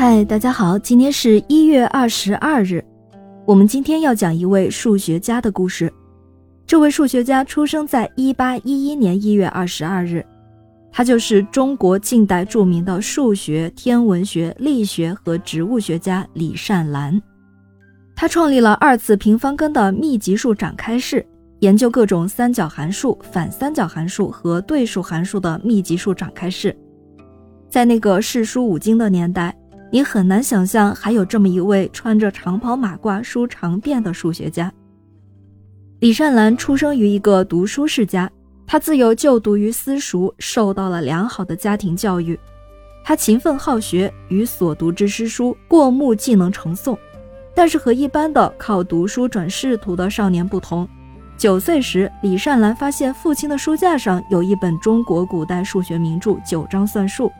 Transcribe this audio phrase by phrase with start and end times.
[0.00, 2.84] 嗨，大家好，今天是一月二十二日。
[3.44, 5.92] 我们今天要讲一位数学家的故事。
[6.64, 10.24] 这位数学家出生在一八一一年一月二十二日，
[10.92, 17.20] 他就是中国近代著名的数学、天文学、力学和植物学家李善兰。
[18.14, 21.26] 他创立了二次平方根的密集数展开式，
[21.58, 26.72] 研究各种三角函数、反三角函数和对数函数的密集数展开式。
[27.68, 29.52] 在那个世书五经的年代。
[29.90, 34.72] 你很难想象还有这么一位穿着长袍马褂、梳长辫的数学家。
[36.00, 38.30] 李善兰出生于一个读书世家，
[38.66, 42.38] 他自幼就读于私塾，受到了良好的家庭教育。
[43.02, 46.96] 他勤奋好学，与所读之诗书过目即能成诵。
[47.54, 50.86] 但是和一般的靠读书转仕途的少年不同，
[51.38, 57.32] 九岁时，李善兰发现父亲的书架上有一本中国古代数学名著《九章算术》，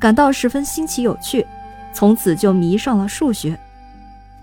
[0.00, 1.46] 感到十分新奇有趣。
[1.92, 3.58] 从此就迷上了数学。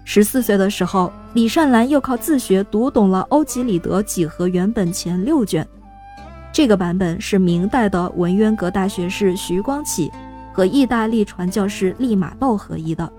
[0.03, 5.67] 十四岁的时候，李善兰又靠自学读懂了欧几里得几何原本前六卷。
[6.51, 10.11] 这个版本是明代的文渊阁大学士徐光启
[10.51, 13.11] 和意大利传教士利玛窦合译的。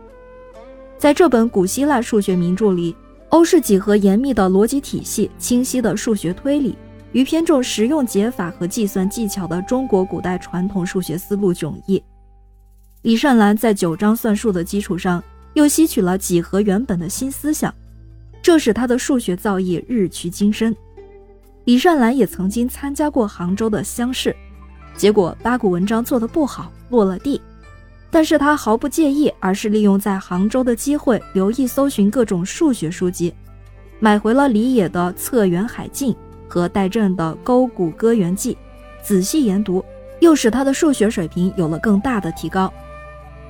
[0.98, 2.94] 在这本古希腊数学名著里，
[3.28, 6.77] 欧式几何严密的逻辑体系、清晰的数学推理
[7.12, 12.03] 与偏重实用解法和计算技巧的中国古代传统数学思路迥异。
[13.03, 17.75] 李善兰在九章算术的基础上，又吸取了几何原本的新思想，
[18.43, 20.77] 这使他的数学造诣日趋精深。
[21.65, 24.37] 李善兰也曾经参加过杭州的乡试，
[24.98, 27.41] 结果八股文章做得不好，落了地。
[28.11, 33.33] 但是他毫不介意，而是利用在杭州的机会，留意搜寻各种数学书籍，
[33.98, 36.12] 买回了李野的《测圆海镜》
[36.47, 38.53] 和戴震的《勾股割圆记》，
[39.03, 39.83] 仔细研读，
[40.21, 42.71] 又使他的数学水平有了更大的提高。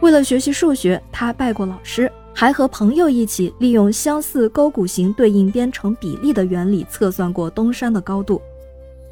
[0.01, 8.41] 为了学习数学，他拜过老师，还和朋友一起利用相似勾股形对应编程比例的原理测算过东山的高度。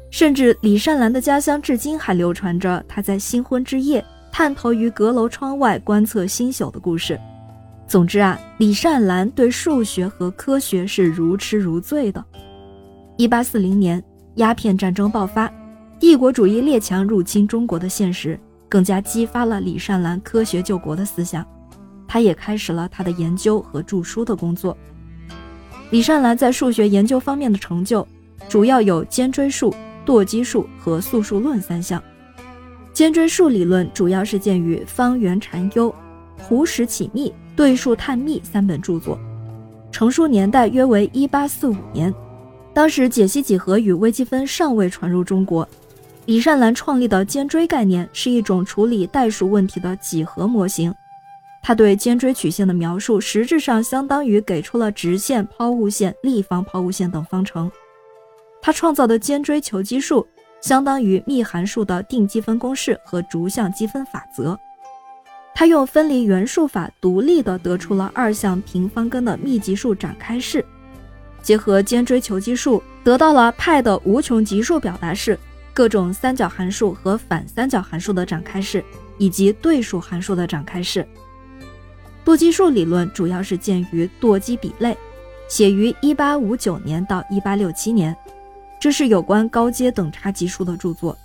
[0.09, 7.19] 甚至李善兰的家乡至今还流传着他在新婚之夜探头于阁楼窗外观测星宿的故事。
[7.87, 12.23] 总之啊，李善兰对数学和科学是如痴如醉的。
[13.17, 14.03] 一八四零年，
[14.35, 15.51] 鸦片战争爆发，
[15.99, 18.39] 帝国主义列强入侵中国的现实。
[18.69, 21.45] 更加激发了李善兰科学救国的思想，
[22.07, 24.77] 他也开始了他的研究和著书的工作。
[25.89, 28.07] 李善兰在数学研究方面的成就，
[28.47, 29.73] 主要有尖锥数、
[30.05, 32.01] 舵基数和素数论三项。
[32.93, 35.89] 尖锥数理论主要是见于《方圆禅优》
[36.43, 39.17] 《胡石启密》《对数探秘》三本著作，
[39.91, 42.13] 成书年代约为一八四五年，
[42.73, 45.67] 当时解析几何与微积分尚未传入中国。
[46.29, 50.93] 李善兰创立的尖锥概念是一种处理代数问题的几何模型。
[51.63, 57.71] 他对尖锥曲线的描述，实质上相当于给出了直线、抛物线、立方抛物线等方程。
[58.61, 60.27] 他创造的尖锥求积数，
[60.61, 64.55] 相当于幂函数的定积分公式和逐项积分法则。
[65.55, 70.63] 他用分离元数法，独立地得出了二项平方根的密集数展开式，
[71.41, 75.35] 结合尖锥求积数，得到了派的无穷级数表达式。
[75.73, 78.83] 各种三角函数和反三角函数的展开式，
[79.17, 81.07] 以及对数函数的展开式。
[82.25, 84.95] 舵基数理论主要是见于舵基比类，
[85.47, 88.15] 写于1859年到1867年，
[88.79, 91.17] 这是有关高阶等差级数的著作。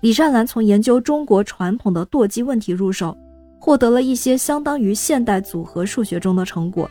[0.00, 3.16] 李善兰从研究中国传统的舵基问题入手，
[3.58, 6.90] 获得了一些相当于现代组合数学中的成果，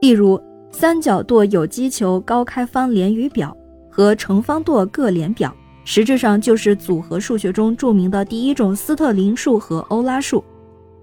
[0.00, 0.40] 例如
[0.72, 3.56] 三角舵有机球高开方连余表
[3.90, 5.54] 和乘方舵各连表。
[5.84, 10.44] 实质上就是组合数学中著名的第一种斯特林数和欧拉数。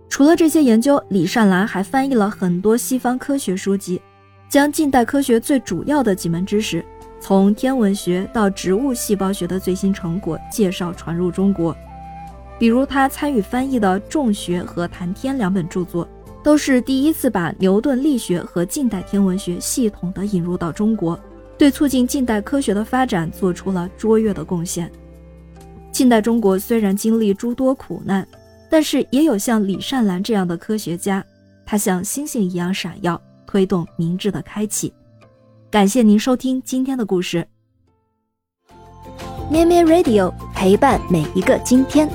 [0.10, 4.02] 除了这些研究，李善兰还翻译了很多西方科学书籍，
[4.48, 6.84] 将近代科学最主要的几门知识，
[7.20, 11.76] 从天文学到植物细胞学的最新成果介绍传入中国。
[12.58, 16.08] 比如他参与翻译的《众学》和《谈天》两本著作，
[16.42, 21.20] 都是第一次把牛顿力学和近代天文学系统的引入到中国。
[21.58, 24.92] 对促进近代科学的发展做出了卓越的贡献。
[25.92, 28.28] 近代中国虽然经历诸多苦难，
[28.70, 31.26] 但是也有像李善兰这样的科学家，
[31.66, 34.94] 他像星星一样闪耀，推动明智的开启。
[35.72, 37.48] 感谢您收听今天的故事。
[39.50, 42.08] 咩咩 Radio 陪伴每一个今天。